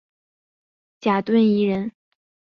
[0.99, 1.91] 贾敦颐人。